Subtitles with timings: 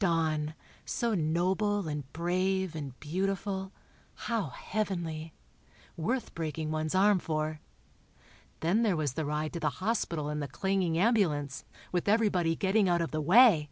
[0.00, 0.54] Don,
[0.84, 7.60] so noble and brave and beautiful—how heavenly—worth breaking one's arm for.
[8.58, 12.88] Then there was the ride to the hospital in the clanging ambulance, with everybody getting
[12.88, 13.70] out of the way!